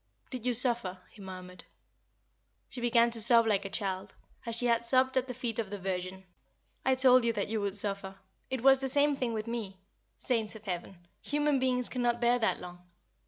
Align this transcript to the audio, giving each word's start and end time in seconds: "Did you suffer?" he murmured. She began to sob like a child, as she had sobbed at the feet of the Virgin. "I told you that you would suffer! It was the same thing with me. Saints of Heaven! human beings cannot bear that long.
"Did 0.31 0.47
you 0.47 0.55
suffer?" 0.55 0.97
he 1.11 1.21
murmured. 1.21 1.63
She 2.69 2.81
began 2.81 3.11
to 3.11 3.21
sob 3.21 3.45
like 3.45 3.65
a 3.65 3.69
child, 3.69 4.15
as 4.47 4.55
she 4.55 4.65
had 4.65 4.83
sobbed 4.83 5.15
at 5.15 5.27
the 5.27 5.33
feet 5.35 5.59
of 5.59 5.69
the 5.69 5.77
Virgin. 5.77 6.25
"I 6.83 6.95
told 6.95 7.23
you 7.23 7.31
that 7.33 7.49
you 7.49 7.61
would 7.61 7.77
suffer! 7.77 8.17
It 8.49 8.63
was 8.63 8.79
the 8.79 8.89
same 8.89 9.15
thing 9.15 9.31
with 9.33 9.45
me. 9.45 9.77
Saints 10.17 10.55
of 10.55 10.65
Heaven! 10.65 11.07
human 11.21 11.59
beings 11.59 11.87
cannot 11.87 12.19
bear 12.19 12.39
that 12.39 12.59
long. 12.59 12.79